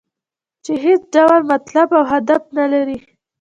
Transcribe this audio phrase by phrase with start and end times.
[0.63, 2.97] چې هېڅ ډول مطلب او هدف نه لري.